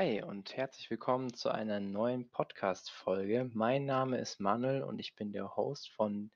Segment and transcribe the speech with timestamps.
[0.00, 3.50] Hi und herzlich willkommen zu einer neuen Podcast-Folge.
[3.52, 6.30] Mein Name ist Manuel und ich bin der Host von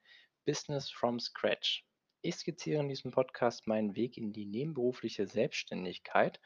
[0.45, 1.85] Business from Scratch.
[2.21, 6.41] Ich skizziere in diesem Podcast meinen Weg in die nebenberufliche Selbstständigkeit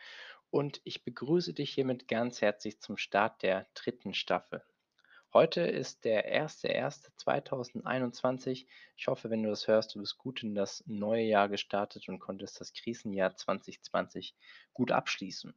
[0.51, 4.63] und ich begrüße dich hiermit ganz herzlich zum Start der dritten Staffel.
[5.33, 8.67] Heute ist der 1.1.2021.
[8.95, 12.19] Ich hoffe, wenn du das hörst, du bist gut in das neue Jahr gestartet und
[12.19, 14.35] konntest das Krisenjahr 2020
[14.73, 15.55] gut abschließen.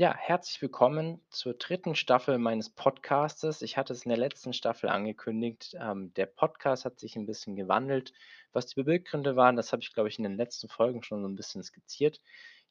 [0.00, 3.62] Ja, herzlich willkommen zur dritten Staffel meines Podcastes.
[3.62, 5.74] Ich hatte es in der letzten Staffel angekündigt.
[5.76, 8.12] Ähm, der Podcast hat sich ein bisschen gewandelt.
[8.52, 11.28] Was die Beweggründe waren, das habe ich, glaube ich, in den letzten Folgen schon so
[11.28, 12.20] ein bisschen skizziert.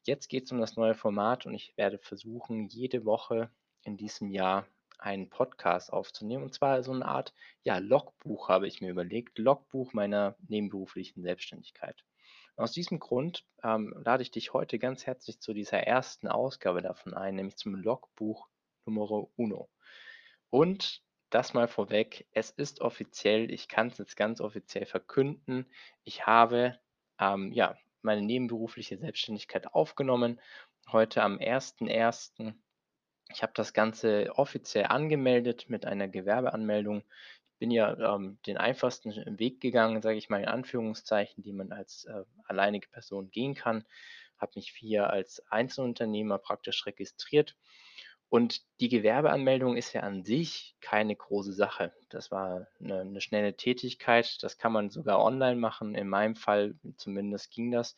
[0.04, 3.52] Jetzt geht es um das neue Format und ich werde versuchen, jede Woche
[3.84, 4.66] in diesem Jahr
[4.98, 6.46] einen Podcast aufzunehmen.
[6.46, 9.38] Und zwar so eine Art ja, Logbuch habe ich mir überlegt.
[9.38, 12.06] Logbuch meiner nebenberuflichen Selbstständigkeit.
[12.58, 17.14] Aus diesem Grund ähm, lade ich dich heute ganz herzlich zu dieser ersten Ausgabe davon
[17.14, 18.48] ein, nämlich zum Logbuch
[18.86, 19.70] Numero Uno.
[20.50, 25.68] Und das mal vorweg, es ist offiziell, ich kann es jetzt ganz offiziell verkünden,
[26.04, 26.80] ich habe
[27.20, 30.42] ähm, ja, meine nebenberufliche Selbstständigkeit aufgenommen,
[30.92, 32.56] heute am 1.1.
[33.30, 37.04] Ich habe das Ganze offiziell angemeldet mit einer Gewerbeanmeldung
[37.58, 42.06] bin ja ähm, den einfachsten Weg gegangen, sage ich mal in Anführungszeichen, die man als
[42.06, 43.86] äh, alleinige Person gehen kann.
[44.38, 47.56] Habe mich hier als Einzelunternehmer praktisch registriert.
[48.30, 51.94] Und die Gewerbeanmeldung ist ja an sich keine große Sache.
[52.10, 54.38] Das war eine, eine schnelle Tätigkeit.
[54.42, 55.96] Das kann man sogar online machen.
[55.96, 57.96] In meinem Fall zumindest ging das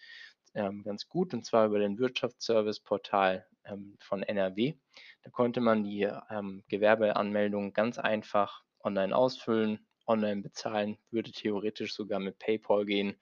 [0.53, 4.75] ähm, ganz gut und zwar über den Wirtschaftsservice-Portal ähm, von NRW.
[5.23, 12.19] Da konnte man die ähm, Gewerbeanmeldung ganz einfach online ausfüllen, online bezahlen, würde theoretisch sogar
[12.19, 13.19] mit PayPal gehen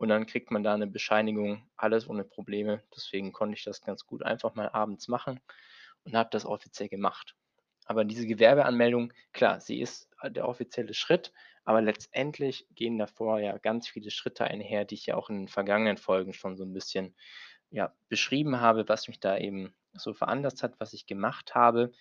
[0.00, 2.82] und dann kriegt man da eine Bescheinigung, alles ohne Probleme.
[2.96, 5.40] Deswegen konnte ich das ganz gut einfach mal abends machen
[6.04, 7.36] und habe das offiziell gemacht.
[7.84, 11.32] Aber diese Gewerbeanmeldung, klar, sie ist der offizielle Schritt,
[11.64, 15.48] aber letztendlich gehen davor ja ganz viele Schritte einher, die ich ja auch in den
[15.48, 17.14] vergangenen Folgen schon so ein bisschen
[17.70, 21.92] ja, beschrieben habe, was mich da eben so veranlasst hat, was ich gemacht habe.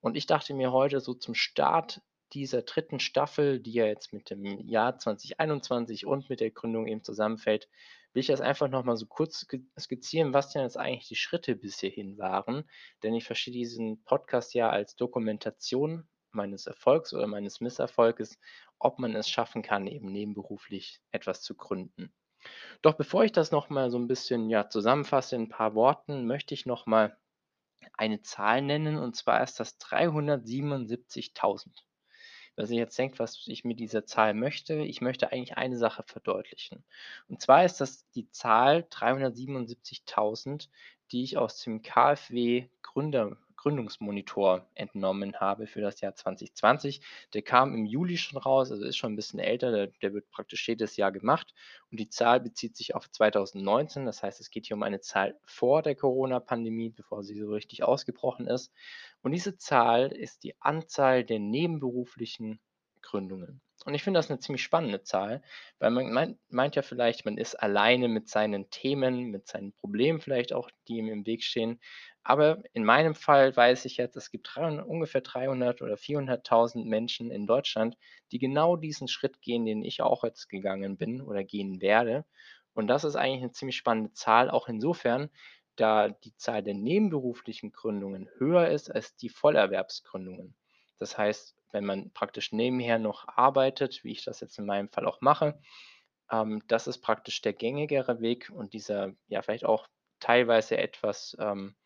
[0.00, 2.02] Und ich dachte mir heute so zum Start
[2.32, 7.02] dieser dritten Staffel, die ja jetzt mit dem Jahr 2021 und mit der Gründung eben
[7.02, 7.68] zusammenfällt,
[8.12, 9.46] will ich das einfach nochmal so kurz
[9.78, 12.68] skizzieren, was denn jetzt eigentlich die Schritte bis hierhin waren.
[13.02, 18.38] Denn ich verstehe diesen Podcast ja als Dokumentation meines Erfolgs oder meines Misserfolges,
[18.78, 22.12] ob man es schaffen kann, eben nebenberuflich etwas zu gründen.
[22.82, 26.54] Doch bevor ich das nochmal so ein bisschen ja, zusammenfasse in ein paar Worten, möchte
[26.54, 27.16] ich nochmal
[27.94, 31.68] eine Zahl nennen und zwar ist das 377.000
[32.58, 36.02] was ihr jetzt denkt, was ich mit dieser Zahl möchte, ich möchte eigentlich eine Sache
[36.04, 36.84] verdeutlichen.
[37.28, 40.68] Und zwar ist das die Zahl 377.000,
[41.12, 43.36] die ich aus dem KfW Gründer,
[43.68, 47.02] Gründungsmonitor entnommen habe für das Jahr 2020.
[47.34, 50.30] Der kam im Juli schon raus, also ist schon ein bisschen älter, der, der wird
[50.30, 51.54] praktisch jedes Jahr gemacht.
[51.90, 55.38] Und die Zahl bezieht sich auf 2019, das heißt, es geht hier um eine Zahl
[55.44, 58.72] vor der Corona-Pandemie, bevor sie so richtig ausgebrochen ist.
[59.20, 62.60] Und diese Zahl ist die Anzahl der nebenberuflichen
[63.02, 63.60] Gründungen.
[63.84, 65.42] Und ich finde das eine ziemlich spannende Zahl,
[65.78, 70.52] weil man meint, ja vielleicht, man ist alleine mit seinen Themen, mit seinen Problemen vielleicht
[70.52, 71.80] auch, die ihm im Weg stehen.
[72.22, 77.30] Aber in meinem Fall weiß ich jetzt, es gibt 300, ungefähr 300 oder 400.000 Menschen
[77.30, 77.96] in Deutschland,
[78.32, 82.24] die genau diesen Schritt gehen, den ich auch jetzt gegangen bin oder gehen werde.
[82.74, 85.30] Und das ist eigentlich eine ziemlich spannende Zahl, auch insofern,
[85.76, 90.54] da die Zahl der nebenberuflichen Gründungen höher ist als die Vollerwerbsgründungen.
[90.98, 95.06] Das heißt, wenn man praktisch nebenher noch arbeitet, wie ich das jetzt in meinem Fall
[95.06, 95.60] auch mache,
[96.30, 99.88] ähm, das ist praktisch der gängigere Weg und dieser ja vielleicht auch
[100.20, 101.76] teilweise etwas ähm,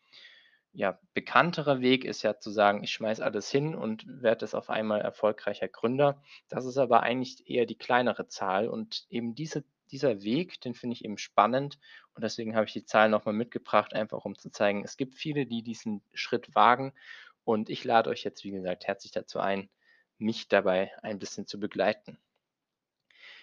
[0.75, 4.71] ja, bekanntere Weg ist ja zu sagen, ich schmeiße alles hin und werde es auf
[4.71, 6.23] einmal erfolgreicher Gründer.
[6.49, 10.95] Das ist aber eigentlich eher die kleinere Zahl und eben diese dieser Weg, den finde
[10.95, 11.77] ich eben spannend
[12.15, 15.45] und deswegen habe ich die Zahl nochmal mitgebracht, einfach um zu zeigen, es gibt viele,
[15.45, 16.93] die diesen Schritt wagen
[17.43, 19.69] und ich lade euch jetzt, wie gesagt, herzlich dazu ein,
[20.17, 22.17] mich dabei ein bisschen zu begleiten.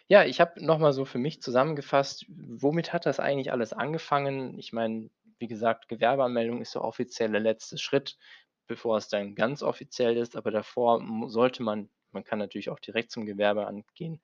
[0.08, 4.58] Ja, ich habe nochmal so für mich zusammengefasst, womit hat das eigentlich alles angefangen?
[4.58, 8.18] Ich meine, wie gesagt, Gewerbeanmeldung ist der offizielle letzte Schritt,
[8.66, 13.10] bevor es dann ganz offiziell ist, aber davor sollte man, man kann natürlich auch direkt
[13.10, 14.20] zum Gewerbeamt gehen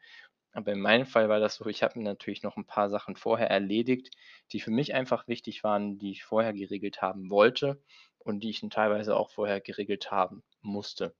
[0.57, 3.15] aber in meinem Fall war das so, ich habe mir natürlich noch ein paar Sachen
[3.15, 4.17] vorher erledigt,
[4.53, 7.79] die für mich einfach wichtig waren, die ich vorher geregelt haben wollte
[8.27, 11.15] und die ich dann teilweise auch vorher geregelt haben musste.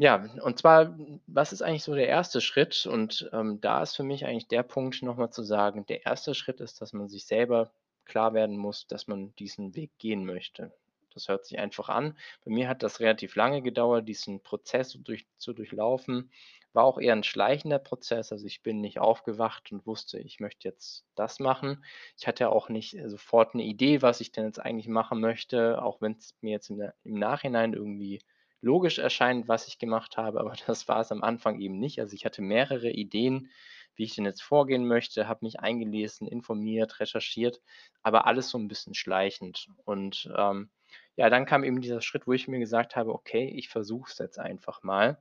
[0.00, 0.96] Ja, und zwar,
[1.26, 2.86] was ist eigentlich so der erste Schritt?
[2.86, 6.60] Und ähm, da ist für mich eigentlich der Punkt, nochmal zu sagen, der erste Schritt
[6.60, 7.72] ist, dass man sich selber
[8.04, 10.72] klar werden muss, dass man diesen Weg gehen möchte.
[11.14, 12.16] Das hört sich einfach an.
[12.44, 16.30] Bei mir hat das relativ lange gedauert, diesen Prozess durch zu durchlaufen.
[16.74, 18.30] War auch eher 'n schleichender Prozess.
[18.32, 21.84] Also, ich bin nicht aufgewacht und wusste, ich möchte jetzt das machen.
[22.18, 25.82] Ich hatte auch nicht, äh, sofort 'ne Idee, was ich denn jetzt eigentlich machen möchte,
[25.82, 28.20] auch wenn's mir jetzt im Na im Nachhinein irgendwie
[28.60, 32.00] logisch erscheint, was ich gemacht habe, aber das war's am Anfang eben nicht.
[32.00, 33.50] Also, ich hatte mehrere Ideen,
[33.96, 37.60] wie ich denn jetzt vorgehen möchte, habe mich eingelesen, informiert, recherchiert,
[38.02, 39.68] aber alles so 'n bisschen schleichend.
[39.84, 40.70] Und, ähm,
[41.16, 44.18] ja, dann kam eben dieser Schritt, wo ich mir gesagt habe: „Okay, ich versuche es
[44.18, 45.18] jetzt einfach mal.“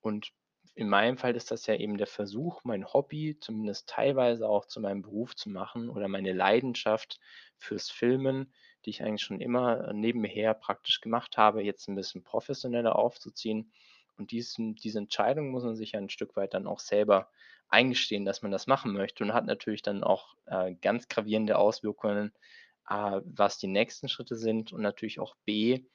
[0.00, 0.30] Und
[0.76, 4.80] in meinem Fall ist das ja eben der Versuch, mein Hobby zumindest teilweise auch zu
[4.80, 7.20] meinem Beruf zu machen oder meine Leidenschaft
[7.58, 8.52] fürs Filmen,
[8.84, 13.72] die ich eigentlich schon immer, äh, nebenher praktisch gemacht habe, jetzt 'n bisschen professioneller aufzuziehen.
[14.18, 17.30] Und diesen diese Entscheidung muss man sich ja 'n Stück weit dann auch selber
[17.68, 22.32] eingestehen, dass man das machen möchte und hat natürlich dann auch, äh, ganz gravierende Auswirkungen,
[22.84, 25.86] A, was die nächsten Schritte sind und natürlich auch B,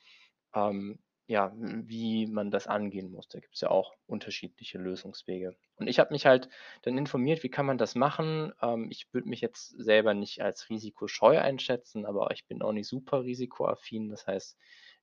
[0.55, 0.99] ähm,
[1.31, 3.29] ja, wie man das angehen muss.
[3.29, 5.55] Da gibt's ja auch unterschiedliche Lösungswege.
[5.77, 6.49] Und ich habe mich halt
[6.81, 8.51] dann informiert, wie kann man das machen?
[8.61, 12.87] Ähm, ich würde mich jetzt selber nicht als risikoscheu einschätzen, aber ich bin auch nicht
[12.87, 14.09] super risikoaffin.
[14.09, 14.57] Das heißt,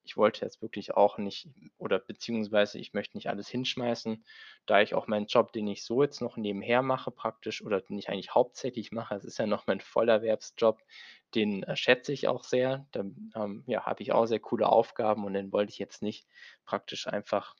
[0.08, 4.24] ich wollte jetzt wirklich auch nicht oder beziehungsweise ich möchte nicht alles hinschmeißen,
[4.66, 7.98] da ich auch meinen Job, den ich so jetzt noch nebenher mache praktisch oder den
[7.98, 10.82] ich eigentlich hauptsächlich mache, es ist ja noch mein Vollerwerbsjob,
[11.34, 12.86] den, äh, schätze ich auch sehr.
[12.92, 16.26] Da, ähm, ja, habe ich auch sehr coole Aufgaben und den wollte ich jetzt nicht
[16.64, 17.54] praktisch einfach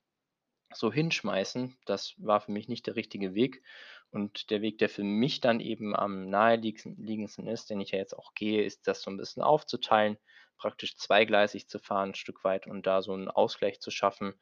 [0.74, 1.78] so hinschmeißen.
[1.86, 3.62] Das war für mich nicht der richtige Weg.
[4.10, 7.98] Und der Weg, der für mich dann eben am naheliegendsten liegendsten ist, den ich ja
[7.98, 10.18] jetzt auch gehe, ist, das so 'n bisschen aufzuteilen,
[10.58, 14.34] praktisch zweigleisig zu fahren, 'n Stück weit und da so 'n Ausgleich zu schaffen.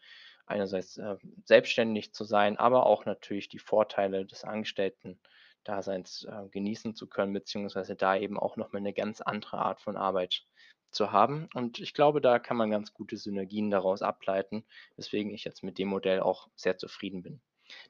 [0.46, 7.08] Einerseits, äh, selbstständig zu sein, aber auch natürlich die Vorteile des Angestellten-Daseins, äh, genießen zu
[7.08, 10.44] können, beziehungsweise da eben auch noch mal 'ne ganz andere Art von Arbeit
[10.92, 11.48] zu haben.
[11.54, 14.64] Und ich glaube, da kann man ganz gute Synergien daraus ableiten,
[14.96, 17.40] weswegen ich jetzt mit dem Modell auch sehr zufrieden bin.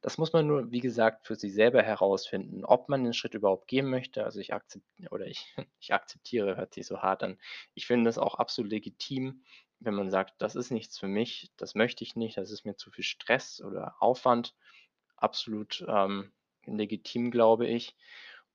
[0.02, 3.69] Das muss man nur, wie gesagt, für sich selber herausfinden, ob man den Schritt überhaupt
[3.69, 4.25] gehen möchte.
[4.25, 7.38] Also, ich akzep oder ich ich akzeptiere, hört sich so hart an.
[7.75, 9.44] Ich finde es auch absolut legitim,
[9.81, 12.76] wenn man sagt: „Das ist nichts für mich, das möchte ich nicht, das ist mir
[12.76, 14.55] zu viel Stress oder Aufwand.“
[15.17, 16.32] Absolut, ähm,
[16.64, 17.96] legitim, glaube ich.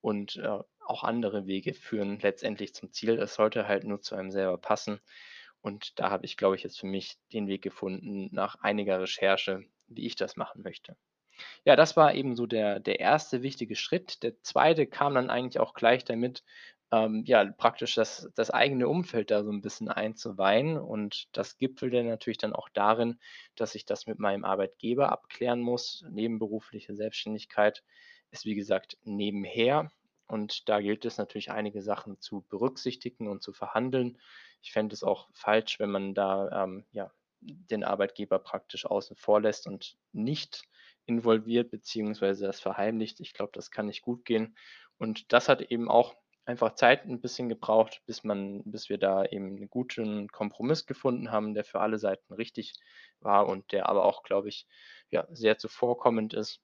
[0.02, 3.20] Und, äh, auch andere Wege führen letztendlich zum Ziel.
[3.20, 5.00] Es sollte halt nur zu einem selber passen.
[5.62, 9.64] Und da habe ich, glaube ich, jetzt für mich den Weg gefunden nach einiger Recherche,
[9.88, 10.98] wie ich das machen möchte.
[11.66, 13.44] Ja, das war eben so der der 1.
[13.44, 14.24] wichtige Schritt.
[14.24, 14.88] Der 2.
[14.88, 16.44] kam dann eigentlich auch gleich damit,
[16.92, 20.78] ähm, ja, praktisch das das eigene Umfeld da so 'n bisschen einzuweihen.
[20.80, 23.20] Und das gipfelte natürlich dann auch darin,
[23.56, 26.04] dass ich das mit meinem Arbeitgeber abklären muss.
[26.10, 27.84] Nebenberufliche Selbstständigkeit
[28.32, 29.92] ist, wie gesagt, nebenher.
[30.26, 34.18] Und da gilt es natürlich, einige Sachen zu berücksichtigen und zu verhandeln.
[34.64, 37.12] Ich fände es auch falsch, wenn man da, ähm, ja,
[37.42, 40.64] den Arbeitgeber praktisch außen vor lässt und nicht
[41.06, 43.20] involviert beziehungsweise das verheimlicht.
[43.22, 44.56] Ich glaube, das kann nicht gut gehen.
[44.98, 46.16] Und das hat eben auch
[46.46, 51.32] einfach Zeit 'n bisschen gebraucht, bis man bis wir da eben 'n guten Kompromiss gefunden
[51.32, 52.74] haben, der für alle Seiten richtig
[53.22, 54.68] war und der aber auch, glaube ich,
[55.12, 56.62] ja, sehr zuvorkommend ist.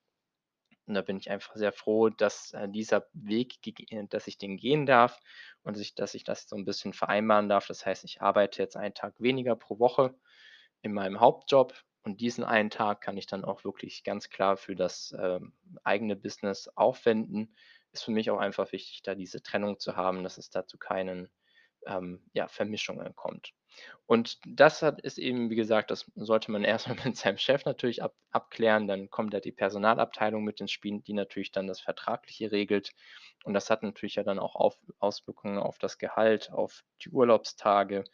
[0.86, 3.56] Und da bin ich einfach sehr froh, dass, äh, dieser Weg
[3.92, 5.20] äh, dass ich den gehen darf
[5.64, 7.66] und sich dass ich das so 'n bisschen vereinbaren darf.
[7.68, 10.14] Das heißt, ich arbeite jetzt einen Tag weniger pro Woche
[10.82, 11.74] in meinem Hauptjob
[12.08, 15.52] und diesen einen Tag kann ich dann auch wirklich ganz klar für das, ähm,
[15.84, 17.54] eigene Business aufwenden.
[17.92, 20.78] Ist für mich auch einfach wichtig, da diese Trennung zu haben, dass es da zu
[20.78, 21.28] keinen,
[21.86, 23.52] ähm, ja, Vermischungen kommt.
[24.06, 27.66] Und das hat ist eben, wie gesagt das sollte man erst mal mit seinem Chef
[27.66, 28.88] natürlich ab abklären.
[28.88, 32.92] Dann kommt da die Personalabteilung mit ins Spiel, die natürlich dann das Vertragliche regelt.
[33.44, 38.04] Und das hat natürlich ja dann auch auf Auswirkungen auf das Gehalt, auf die Urlaubstage,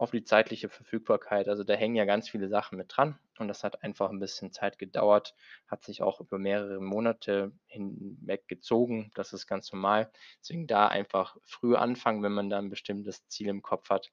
[0.00, 1.48] auf die zeitliche Verfügbarkeit.
[1.48, 4.52] Also, da hängen ja ganz viele Sachen mit dran und das hat einfach 'n bisschen
[4.52, 5.34] Zeit gedauert,
[5.68, 9.10] hat sich auch über mehrere Monate hinweg gezogen.
[9.14, 10.10] Das ist ganz normal.
[10.42, 14.12] Deswegen da einfach früh anfangen, wenn man da 'n bestimmtes Ziel im Kopf hat,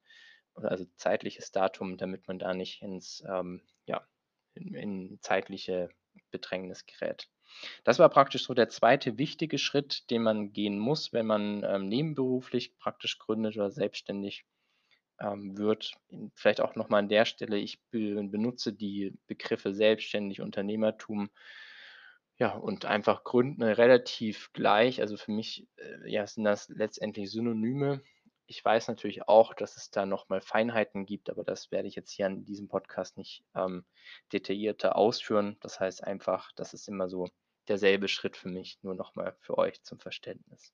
[0.55, 4.07] also, zeitliches Datum, damit man da nicht ins, ähm, ja,
[4.55, 5.89] in in zeitliche
[6.31, 7.29] Bedrängnis gerät.
[7.85, 9.17] Das war praktisch so der 2.
[9.19, 14.45] wichtige Schritt, den man gehen muss, wenn man, ähm, nebenberuflich praktisch gründet oder selbstständig,
[15.19, 15.93] ähm, wird.
[16.35, 21.29] Vielleicht auch noch mal an der Stelle, ich be benutze die Begriffe selbstständig, Unternehmertum,
[22.39, 25.01] ja, und einfach gründen relativ gleich.
[25.01, 28.01] Also, für mich, äh, ja, sind das letztendlich Synonyme.
[28.45, 31.95] Ich weiß natürlich auch, dass es da noch mal Feinheiten gibt, aber das werde ich
[31.95, 33.85] jetzt hier an diesem Podcast nicht, ähm,
[34.33, 35.57] detaillierter ausführen.
[35.61, 37.27] Das heißt einfach, das ist immer so
[37.67, 40.73] derselbe Schritt für mich, nur noch mal für euch zum Verständnis.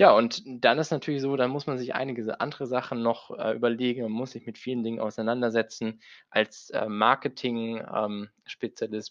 [0.00, 3.52] Ja, und dann ist natürlich so, dann muss man sich einige andere Sachen noch, äh,
[3.56, 4.02] überlegen.
[4.02, 6.00] Man muss sich mit vielen Dingen auseinandersetzen.
[6.30, 8.28] Als, äh, Marketing ähm,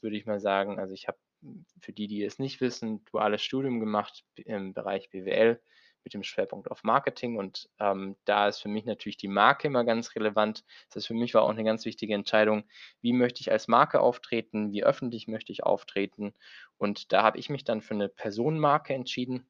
[0.01, 3.41] würde ich mal sagen also, ich habe, hm, für die, die es nicht wissen, duales
[3.44, 5.60] Studium gemacht im Bereich BWL
[6.06, 9.84] mit dem Schwerpunkt auf Marketing und, ähm, da ist für mich natürlich die Marke immer
[9.84, 10.63] ganz relevant.
[10.88, 12.63] Das heißt, für mich war auch 'ne ganz wichtige Entscheidung:
[13.01, 14.72] Wie möchte ich als Marke auftreten?
[14.72, 16.34] Wie öffentlich möchte ich auftreten?
[16.77, 19.46] Und da habe ich mich dann für 'ne Personenmarke entschieden.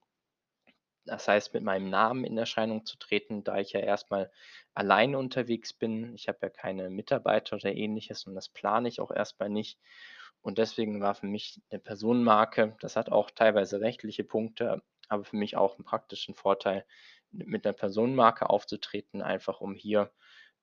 [1.08, 4.30] Das heißt, mit meinem Namen in Erscheinung zu treten, da ich ja erst mal
[4.74, 6.14] alleine unterwegs bin.
[6.16, 9.80] Ich habe ja keine Mitarbeiter oder Ähnliches und das plane ich auch erst mal nicht.
[10.42, 15.38] Und deswegen war für mich 'ne Personenmarke das hat auch teilweise rechtliche Punkte, aber für
[15.38, 16.86] mich auch 'n praktischen Vorteil,
[17.32, 20.12] mit 'ner Personenmarke aufzutreten, einfach um hier,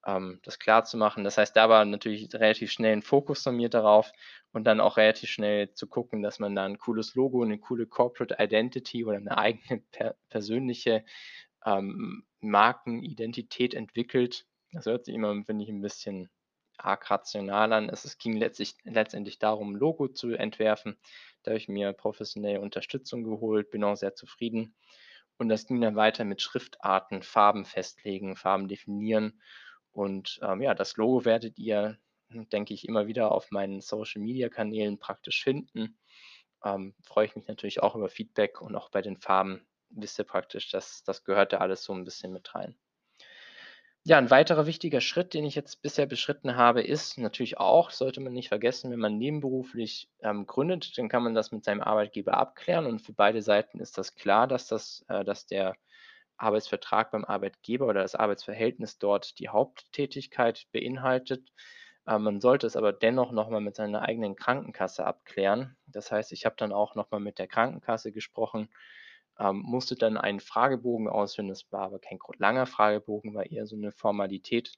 [0.06, 1.25] ähm, das klarzumachen.
[1.25, 4.12] Das heißt, da war natürlich relativ schnell 'n Fokus von mir darauf
[4.52, 7.87] und dann auch relativ schnell zu gucken, dass man da 'n cooles Logo, 'ne coole
[7.87, 11.04] Corporate Identity oder 'ne eigene per persönliche,
[11.66, 14.46] ähm, Markenidentität entwickelt.
[14.73, 16.30] Das hört sich immer, finde ich, 'n bisschen
[16.78, 17.88] arg rational an.
[17.90, 20.99] Es ging letztlich letztendlich darum, 'n Logo zu entwerfen.
[21.44, 24.75] Da habe ich mir professionelle Unterstützung geholt, bin auch sehr zufrieden.
[25.38, 29.40] Und das ging dann weiter mit Schriftarten, Farben festlegen, Farben definieren.
[29.94, 31.98] Und, ähm, ja, das Logo werdet ihr,
[32.30, 35.98] hm, denke ich, immer wieder auf meinen Social-Media-Kanälen praktisch finden.
[36.64, 40.24] Ähm, freue ich mich natürlich auch über Feedback und auch bei den Farben wisst ihr
[40.26, 42.76] praktisch, das das gehört da alles so 'n bisschen mit rein.
[44.06, 48.20] Ja, 'n weiterer wichtiger Schritt, den ich jetzt bisher beschritten habe, ist natürlich auch sollte
[48.20, 52.34] man nicht vergessen, wenn man nebenberuflich, ähm, gründet, dann kann man das mit seinem Arbeitgeber
[52.36, 55.74] abklären und für beide Seiten ist das klar, dass das äh, dass der
[56.44, 61.52] Arbeitsvertrag beim Arbeitgeber oder das Arbeitsverhältnis dort die Haupttätigkeit beinhaltet.
[62.06, 65.76] Ähm, man sollte es aber dennoch noch mal mit seiner eigenen Krankenkasse abklären.
[65.86, 68.68] Das heißt, ich habe dann auch noch mal mit der Krankenkasse gesprochen,
[69.38, 71.48] ähm, musste dann einen Fragebogen ausfüllen.
[71.48, 74.74] Das war aber kein langer Fragebogen, war eher so 'ne Formalität,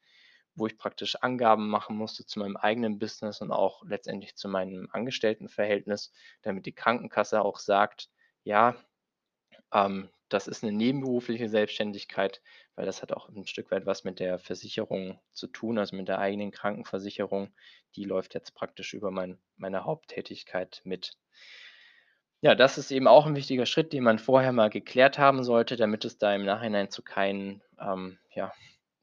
[0.55, 4.89] wo ich praktisch Angaben machen musste zu meinem eigenen Business und auch letztendlich zu meinem
[4.93, 8.11] Angestelltenverhältnis, damit die Krankenkasse auch sagt:
[8.45, 8.77] „Ja,
[9.73, 12.43] ähm, das ist 'ne nebenberufliche Selbstständigkeit“,
[12.77, 16.09] weil das hat auch 'n Stück weit was mit der Versicherung zu tun, also, mit
[16.09, 17.55] der eigenen Krankenversicherung.
[17.97, 21.15] Die läuft jetzt praktisch über mein meine Haupttätigkeit mit.
[22.43, 25.77] Ja, das ist eben auch 'n wichtiger Schritt, den man vorher mal geklärt haben sollte,
[25.77, 28.53] damit es da im Nachhinein zu keinen ähm, ja,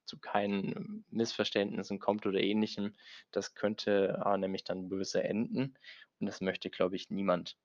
[0.06, 2.94] zu keinen Missverständnissen kommt oder Ähnlichem.
[3.32, 5.76] Das könnte, äh, nämlich dann böse enden
[6.24, 7.58] und das möchte, glaube ich, niemand.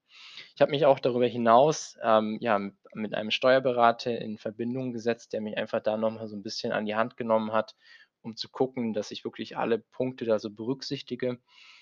[0.55, 2.59] Ich habe mich auch darüber hinaus, ähm, ja,
[2.93, 6.71] mit einem Steuerberater in Verbindung gesetzt, der mich einfach da noch mal so 'n bisschen
[6.73, 7.75] an die Hand genommen hat,
[8.21, 11.39] um zu gucken, dass ich wirklich alle Punkte da so berücksichtige,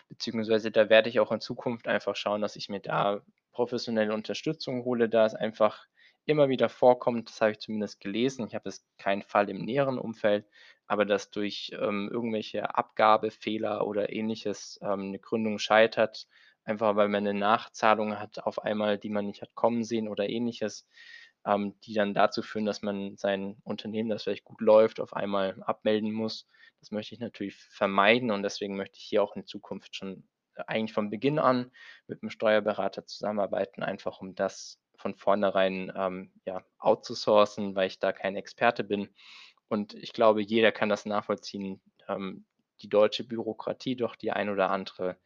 [0.09, 3.21] beziehungsweise da werde ich auch in Zukunft einfach schauen, dass ich mir da
[3.53, 5.85] professionelle Unterstützung hole, da es einfach
[6.25, 8.47] immer wieder vorkommt, das habe ich zumindest gelesen.
[8.47, 10.45] Ich habe jetzt keinen Fall im näheren Umfeld,
[10.87, 16.27] aber dass durch, ähm, irgendwelche Abgabefehler oder Ähnliches, ähm, 'ne Gründung scheitert,
[16.67, 20.29] einfach weil man 'ne Nachzahlung hat auf einmal, die man nicht hat kommen sehen oder
[20.29, 20.87] Ähnliches,
[21.45, 25.61] ähm, die dann dazu führen, dass man sein Unternehmen, das vielleicht gut läuft, auf einmal
[25.63, 26.47] abmelden muss.
[26.81, 30.27] Das möchte ich natürlich vermeiden und deswegen möchte ich hier auch in Zukunft schon
[30.67, 31.71] eigentlich von Beginn an
[32.07, 38.11] mit 'm Steuerberater zusammenarbeiten, einfach um das von vornherein, ähm, ja, outzusourcen, weil ich da
[38.13, 39.09] kein Experte bin.
[39.69, 42.45] Und ich glaube, jeder kann das nachvollziehen, ähm,
[42.81, 45.17] die deutsche Bürokratie doch die ein oder andere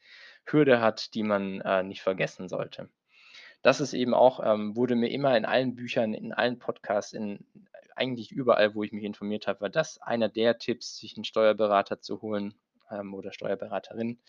[0.45, 2.89] Hürde hat, die man, äh, nicht vergessen sollte.
[3.63, 7.45] Das ist eben auch ähm, wurde mir immer in allen Büchern, in allen Podcasts, in
[7.95, 12.01] eigentlich überall, wo ich mich informiert habe, war das einer der Tipps, sich 'n Steuerberater
[12.01, 12.55] zu holen,
[12.91, 14.19] ähm, oder Steuerberaterin.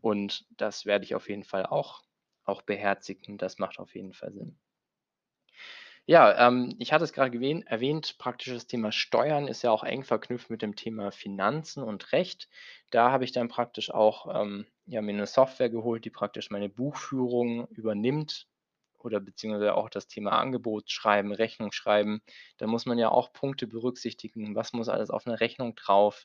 [0.00, 2.02] Und das werde ich auf jeden Fall auch
[2.44, 3.38] auch beherzigen.
[3.38, 4.58] Das macht auf jeden Fall Sinn.
[6.08, 10.02] Ja, ähm, ich hatte es gewähnt erwähnt, praktisch das Thema Steuern ist ja auch eng
[10.02, 12.48] verknüpft mit dem Thema Finanzen und Recht.
[12.90, 16.68] Da habe ich dann praktisch auch, ähm, ja, mir 'ne Software geholt, die praktisch meine
[16.68, 18.46] Buchführung übernimmt
[18.98, 22.22] oder beziehungsweise auch das Thema Angebot schreiben, Rechnung schreiben.
[22.58, 24.54] Da muss man ja auch Punkte berücksichtigen.
[24.56, 26.24] Was muss alles auf 'ner Rechnung drauf?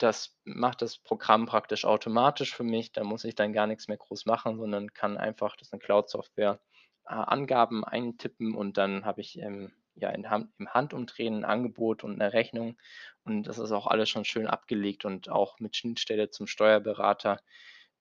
[0.00, 2.92] Das macht das Programm praktisch automatisch für mich.
[2.92, 5.78] Da muss ich dann gar nix mehr groß machen, sondern kann einfach das ist 'ne
[5.78, 6.60] Cloud-Software,
[7.04, 10.24] Angaben eintippen und dann habe ich, ähm, ja, in
[10.58, 12.78] im Handumdrehen 'n Angebot und 'ne Rechnung
[13.24, 17.40] und das ist auch alles schon schön abgelegt und auch mit Schnittstelle zum Steuerberater.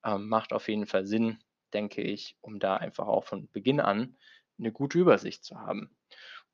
[0.05, 1.39] Ähm, macht auf jeden Fall Sinn,
[1.73, 4.17] denke ich, um da einfach auch von Beginn an
[4.57, 5.95] 'ne gute Übersicht zu haben.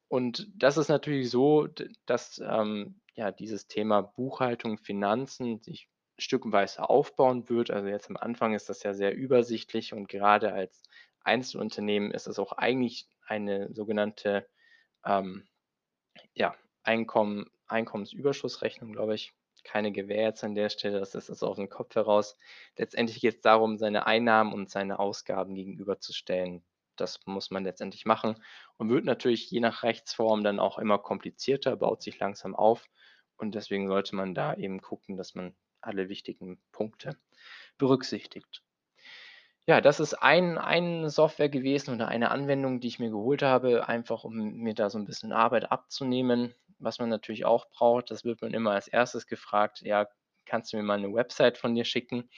[0.10, 1.67] Und das ist natürlich so,
[2.08, 7.72] dass, ähm, ja, dieses Thema Buchhaltung, Finanzen sich stückenweise aufbauen wird.
[7.72, 10.84] Also, jetzt am Anfang ist das ja sehr übersichtlich und gerade als
[11.24, 14.48] Einzelunternehmen ist es auch eigentlich eine sogenannte
[15.06, 15.48] ähm,
[16.34, 19.34] ja, Einkommen Einkommensüberschussrechnung, glaube ich.
[19.63, 22.38] Keine Gewähr jetzt an der Stelle, das ist jetzt aus dem Kopf heraus.
[22.77, 26.63] Letztendlich geht es darum, seine Einnahmen und seine Ausgaben gegenüberzustellen.
[26.96, 28.41] Das muss man letztendlich machen
[28.77, 32.86] und wird natürlich je nach Rechtsform dann auch immer komplizierter, baut sich langsam auf
[33.38, 37.18] und deswegen sollte man da eben gucken, dass man alle wichtigen Punkte
[37.77, 38.63] berücksichtigt.
[39.67, 43.87] Ja, das ist ein eine Software gewesen oder eine Anwendung, die ich mir geholt habe,
[43.87, 46.55] einfach um mir da so 'n bisschen Arbeit abzunehmen.
[46.79, 50.07] Was man natürlich auch braucht, das wird man immer als Erstes gefragt: „Ja,
[50.45, 52.29] kannst du mir mal 'ne Website von dir schicken?“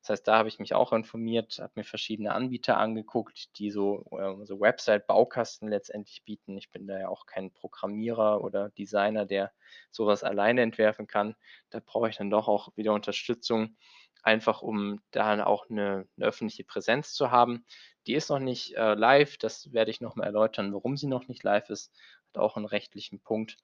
[0.00, 4.06] Das heißt, da habe ich mich auch informiert, habe mir verschiedene Anbieter angeguckt, die so,
[4.18, 6.56] ähm so Website-Baukasten letztendlich bieten.
[6.56, 9.52] Ich bin da ja auch kein Programmierer oder Designer, der
[9.90, 11.34] so was alleine entwerfen kann.
[11.70, 13.76] Da brauche ich dann doch auch wieder Unterstützung,
[14.22, 17.64] einfach um da auch 'ne 'ne öffentliche Präsenz zu haben.
[18.06, 21.28] Die ist noch nicht, äh, live, das werde ich noch mal erläutern, warum sie noch
[21.28, 21.92] nicht live ist.
[22.34, 23.58] Hat auch 'n rechtlichen Punkt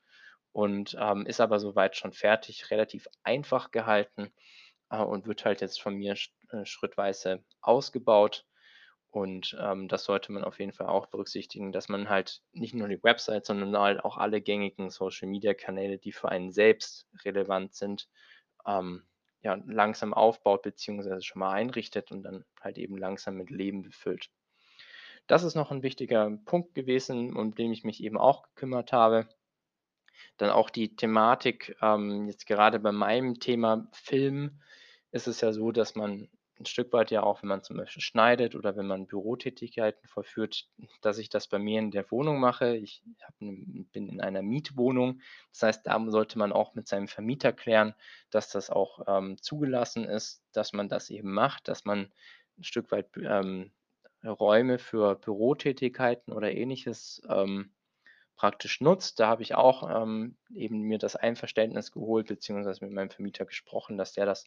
[0.53, 4.33] und, ähm, ist aber so weit schon fertig, relativ einfach gehalten,
[4.91, 8.47] äh, und wird halt jetzt von mir sch äh, schrittweise ausgebaut.
[9.11, 12.89] Und, ähm, das sollte man auf jeden Fall auch berücksichtigen, dass man halt nicht nur
[12.89, 18.09] die Website, sondern halt auch alle gängigen Social-Media-Kanäle, die für einen selbst relevant sind,
[18.67, 19.05] ähm,
[19.45, 24.31] ja, langsam aufbaut beziehungsweise schon mal einrichtet und dann halt eben langsam mit Leben befüllt.
[25.31, 29.27] Das ist noch 'n wichtiger Punkt gewesen, um den ich mich eben auch gekümmert habe.
[30.41, 34.61] Dann auch die Thematik, ähm, jetzt gerade bei meinem Thema Film
[35.13, 36.29] ist es ja so, dass man
[36.64, 40.68] 'n Stück weit ja auch, wenn man zum Beispiel schneidet oder wenn man Bürotätigkeiten vollführt,
[41.02, 42.76] dass ich das bei mir in der Wohnung mache.
[42.76, 45.21] Ich habe 'ne bin in einer Mietwohnung.
[45.52, 47.94] Das heißt, da sollte man auch mit seinem Vermieter klären,
[48.30, 52.12] dass das auch, ähm, zugelassen ist, dass man das eben macht, dass man
[52.59, 53.73] 'n Stück weit ähm,
[54.25, 57.75] Räume für Bürotätigkeiten oder Ähnliches, ähm,
[58.37, 59.20] praktisch nutzt.
[59.20, 63.98] Da habe ich auch, ähm, eben mir das Einverständnis geholt beziehungsweise mit meinem Vermieter gesprochen,
[63.98, 64.46] dass der das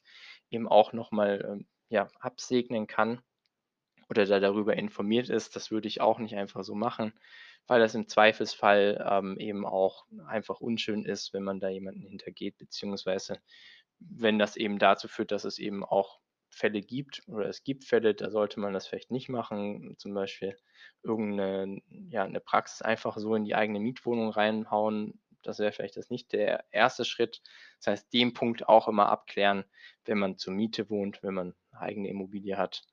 [0.52, 3.22] eben auch noch mal, ähm, ja, absegnen kann
[4.10, 5.56] oder der darüber informiert ist.
[5.56, 7.14] Das würde ich auch nicht einfach so machen,
[7.68, 12.58] weil das im Zweifelsfall, ähm, eben auch einfach unschön ist, wenn man da jemanden hintergeht,
[12.60, 13.40] beziehungsweise
[14.00, 16.20] wenn das eben dazu führt, dass es eben auch
[16.52, 20.58] Fälle gibt oder es gibt Fälle, da sollte man das vielleicht nicht machen, zum Beispiel
[21.04, 25.22] irgend 'ne ja, 'ne Praxis einfach so in die eigene Mietwohnung reinhauen.
[25.44, 27.06] Das wäre vielleicht jetzt nicht der 1.
[27.06, 27.42] Schritt.
[27.80, 29.66] Das heißt, den Punkt auch immer abklären,
[30.06, 32.84] wenn man zur Miete wohnt, wenn man eigene Immobilie hat,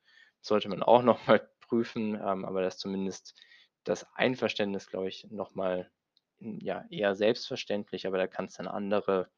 [0.40, 3.35] sollte man auch noch mal prüfen, ähm, aber das zumindest
[3.85, 5.90] das Einverständnis, glaube ich, noch mal,
[6.38, 9.31] hm, ja, eher selbstverständlich, aber da kann's dann andere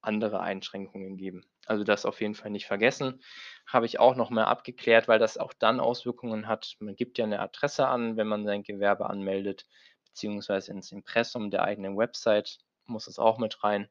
[0.00, 1.44] andere Einschränkungen geben.
[1.66, 3.20] Also, das auf jeden Fall nicht vergessen.
[3.66, 6.76] Habe ich auch noch mal abgeklärt, weil das auch dann Auswirkungen hat.
[6.80, 9.66] Man gibt ja 'ne Adresse an, wenn man sein Gewerbe anmeldet,
[10.04, 13.88] beziehungsweise ins Impressum der eigenen Website muss es auch mit rein.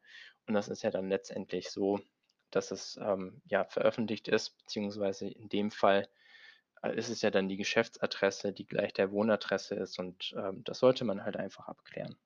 [0.47, 1.99] Und das ist ja dann letztendlich so,
[2.51, 6.07] dass es, ähm, ja, veröffentlicht ist, beziehungsweise in dem Fall,
[6.83, 10.79] äh, ist es ja dann die Geschäftsadresse, die gleich der Wohnadresse ist und, ähm, das
[10.79, 12.17] sollte man halt einfach abklären.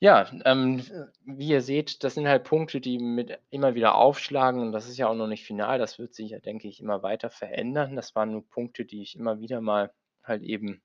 [0.00, 0.80] Ja, ähm,
[1.24, 4.96] wie ihr seht, das sind halt Punkte, die mit immer wieder aufschlagen und das ist
[4.96, 5.78] ja auch noch nicht final.
[5.78, 7.96] Das wird sich ja, denke ich, immer weiter verändern.
[7.96, 10.82] Das waren nur Punkte, die ich immer wieder mal halt eben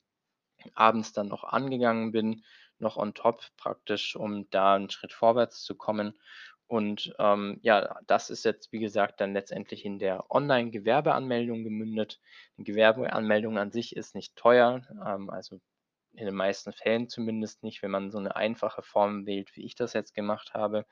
[0.76, 2.43] abends dann noch angegangen bin,
[2.80, 6.19] noch on top praktisch, um da 'n Schritt vorwärts zu kommen.
[6.69, 12.19] Und, ähm, ja, das ist jetzt, wie gesagt, dann letztendlich in der Online-Gewerbeanmeldung gemündet.
[12.58, 15.60] 'Ne Gewerbeanmeldung an sich ist nicht teuer, ähm, also
[16.15, 19.76] in den meisten Fällen zumindest nicht, wenn man so 'ne einfache Form wählt, wie ich
[19.76, 20.86] das jetzt gemacht habe.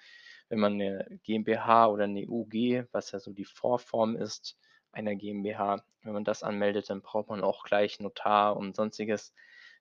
[0.49, 4.57] Wenn man 'ne GmbH oder 'ne UG, was ja so die Vorform ist
[4.93, 9.34] einer GmbH wenn man das anmeldet, dann braucht man auch gleich Notar und Sonstiges.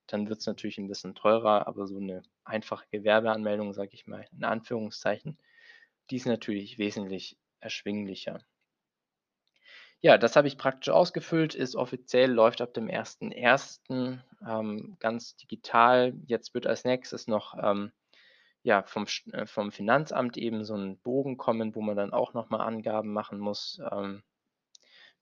[0.07, 4.43] Dann wird's natürlich 'n bisschen teurer, aber so 'ne einfache Gewerbeanmeldung, sage ich mal in
[4.45, 5.37] Anführungszeichen,
[6.11, 8.41] die ist natürlich wesentlich erschwinglicher.
[10.03, 16.13] Ja, das habe ich praktisch ausgefüllt, ist offiziell, läuft ab dem 1.1., ähm, ganz digital.
[16.25, 17.91] Jetzt wird als Nächstes noch, ähm,
[18.63, 22.49] ja, vom äh, vom Finanzamt eben so 'n Bogen kommen, wo man dann auch noch
[22.49, 24.23] mal Angaben machen muss, ähm,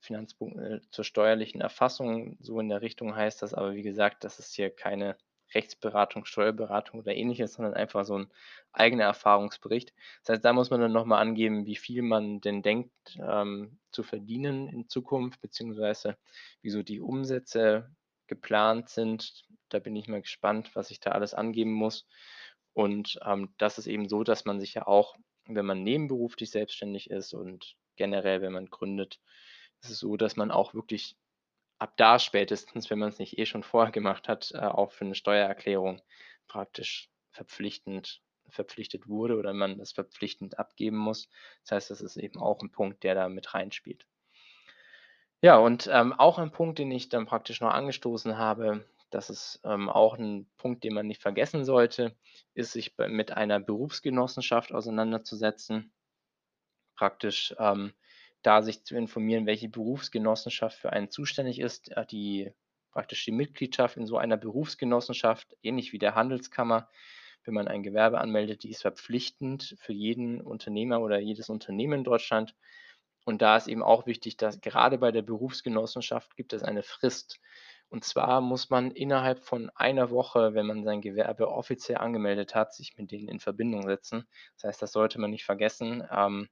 [0.00, 3.54] Finanzbogen, äh, zur steuerlichen Erfassung, so in der Richtung heißt das.
[3.54, 5.16] Aber wie gesagt, das ist hier keine
[5.54, 8.30] Rechtsberatung, Steuerberatung oder Ähnliches, sondern einfach so 'n
[8.72, 9.92] eigener Erfahrungsbericht.
[10.22, 13.78] Das heißt, da muss man dann noch mal angeben, wie viel man denn denkt, ähm,
[13.92, 16.16] zu verdienen in Zukunft, beziehungsweise
[16.62, 17.94] wie so die Umsätze
[18.28, 19.42] geplant sind.
[19.68, 22.06] Da bin ich mal gespannt, was ich da alles angeben muss.
[22.72, 27.10] Und, ähm, das ist eben so, dass man sich ja auch, wenn man nebenberuflich selbstständig
[27.10, 29.20] ist und generell, wenn man gründet
[29.82, 31.16] ist es so, dass man auch wirklich
[31.80, 35.14] ab da spätestens, wenn man's nicht eh schon vorher gemacht hat, äh, auch für 'ne
[35.16, 36.02] Steuererklärung
[36.48, 41.28] praktisch verpflichtend verpflichtet wurde oder man das verpflichtend abgeben muss.
[41.64, 44.06] Das heißt, das ist eben auch ein Punkt, der da mit reinspielt.
[45.42, 49.60] Ja, und ähm, auch ein Punkt, den ich dann praktisch noch angestoßen habe, das ist
[49.64, 52.14] ähm, auch ein Punkt, den man nicht vergessen sollte,
[52.54, 55.92] ist, sich mit einer Berufsgenossenschaft auseinanderzusetzen.
[56.94, 57.92] Praktisch ähm,
[58.42, 62.52] da sich zu informieren, welche Berufsgenossenschaft für einen zuständig ist, äh, die
[62.92, 66.88] praktisch die Mitgliedschaft in so einer Berufsgenossenschaft, ähnlich wie der Handelskammer,
[67.44, 72.04] wenn man ein Gewerbe anmeldet, die ist verpflichtend für jeden Unternehmer oder jedes Unternehmen in
[72.04, 72.54] Deutschland.
[73.24, 77.40] Und da ist eben auch wichtig, dass gerade bei der Berufsgenossenschaft gibt es eine Frist.
[77.88, 82.72] Und zwar muss man innerhalb von einer Woche, wenn man sein Gewerbe offiziell angemeldet hat,
[82.74, 84.26] sich mit denen in Verbindung setzen.
[84.56, 86.48] Das heißt, das sollte man nicht vergessen, ähm,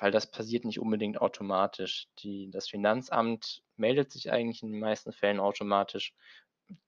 [0.00, 2.08] weil das passiert nicht unbedingt automatisch.
[2.20, 6.14] Die, das Finanzamt meldet sich eigentlich in den meisten Fällen automatisch,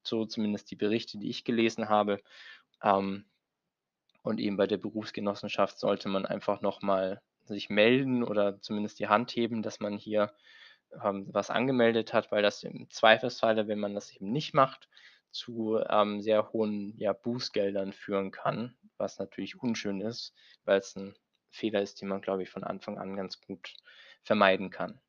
[0.02, 2.20] so zumindest die Berichte, die ich gelesen habe.
[2.82, 3.26] Ähm,
[4.22, 9.32] und eben bei der Berufsgenossenschaft sollte man einfach nochmal sich melden oder zumindest die Hand
[9.32, 10.32] heben, dass man hier
[11.02, 14.88] ähm, was angemeldet hat, weil das im Zweifelsfalle, wenn man das eben nicht macht,
[15.32, 21.14] zu ähm, sehr hohen ja, Bußgeldern führen kann, was natürlich unschön ist, weil es ein
[21.52, 23.74] Fehler ist, den man, glaube ich, von Anfang an ganz gut
[24.22, 25.00] vermeiden kann.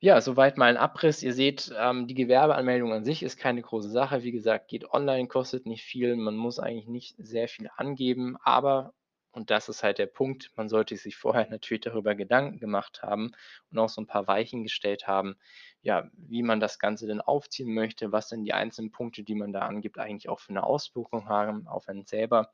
[0.00, 1.22] Ja, soweit mal ein Abriss.
[1.22, 4.22] Ihr seht, ähm, die Gewerbeanmeldung an sich ist keine große Sache.
[4.22, 6.14] Wie gesagt, geht online, kostet nicht viel.
[6.16, 8.92] Man muss eigentlich nicht sehr viel angeben, aber,
[9.32, 13.32] und das ist halt der Punkt, man sollte sich vorher natürlich darüber Gedanken gemacht haben
[13.70, 15.36] und auch so ein paar Weichen gestellt haben,
[15.80, 19.54] ja, wie man das Ganze denn aufziehen möchte, was denn die einzelnen Punkte, die man
[19.54, 22.52] da angibt, eigentlich auch für eine Auswirkung haben auf einen selber.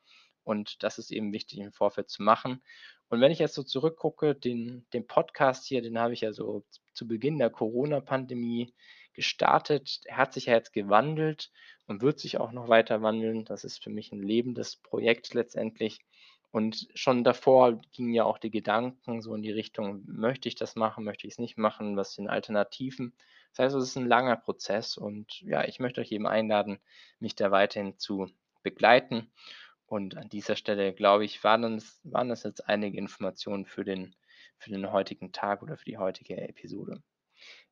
[0.51, 2.61] Und das ist eben wichtig im Vorfeld zu machen.
[3.09, 6.65] Und wenn ich jetzt so zurückgucke, den, den Podcast hier, den habe ich ja so
[6.93, 8.75] zu Beginn der Corona-Pandemie
[9.13, 10.01] gestartet.
[10.07, 11.53] Er hat sich ja jetzt gewandelt
[11.87, 13.45] und wird sich auch noch weiter wandeln.
[13.45, 16.01] Das ist für mich ein lebendes Projekt letztendlich.
[16.51, 20.75] Und schon davor gingen ja auch die Gedanken so in die Richtung, möchte ich das
[20.75, 23.15] machen, möchte ich es nicht machen, was sind Alternativen.
[23.53, 26.81] Das heißt, es ist ein langer Prozess und ja, ich möchte euch eben einladen,
[27.21, 28.29] mich da weiterhin zu
[28.63, 29.31] begleiten.
[29.91, 34.15] Und an dieser Stelle, glaube ich, waren das, waren das jetzt einige Informationen für den,
[34.57, 37.03] für den heutigen Tag oder für die heutige Episode.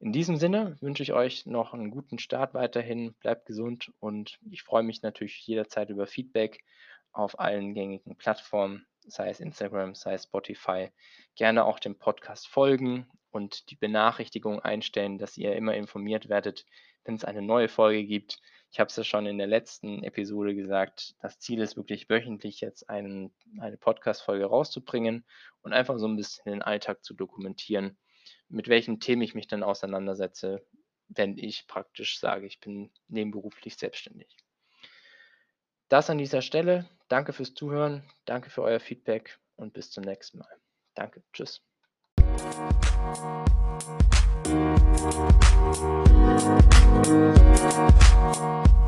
[0.00, 3.14] In diesem Sinne wünsche ich euch noch einen guten Start weiterhin.
[3.20, 6.64] Bleibt gesund und ich freue mich natürlich jederzeit über Feedback
[7.12, 10.90] auf allen gängigen Plattformen, sei es Instagram, sei es Spotify.
[11.36, 16.66] Gerne auch dem Podcast folgen und die Benachrichtigung einstellen, dass ihr immer informiert werdet,
[17.04, 18.40] wenn es eine neue Folge gibt.
[18.70, 22.60] Ich habe es ja schon in der letzten Episode gesagt, das Ziel ist wirklich wöchentlich
[22.60, 25.24] jetzt einen, eine Podcast-Folge rauszubringen
[25.62, 27.96] und einfach so ein bisschen den Alltag zu dokumentieren,
[28.48, 30.66] mit welchen Themen ich mich dann auseinandersetze,
[31.08, 34.36] wenn ich praktisch sage, ich bin nebenberuflich selbstständig.
[35.88, 36.88] Das an dieser Stelle.
[37.08, 40.60] Danke fürs Zuhören, danke für euer Feedback und bis zum nächsten Mal.
[40.94, 41.62] Danke, tschüss.
[44.48, 44.88] We'll be
[48.38, 48.87] right.